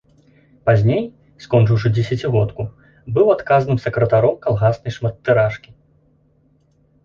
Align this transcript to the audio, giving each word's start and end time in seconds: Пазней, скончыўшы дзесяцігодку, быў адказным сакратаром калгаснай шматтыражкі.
Пазней, 0.69 1.03
скончыўшы 1.45 1.91
дзесяцігодку, 1.97 2.61
быў 3.19 3.27
адказным 3.35 3.77
сакратаром 3.87 4.35
калгаснай 4.49 4.91
шматтыражкі. 4.99 5.69